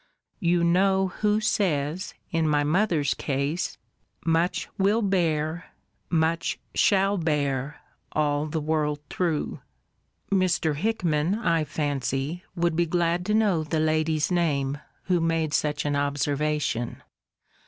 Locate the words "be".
12.75-12.87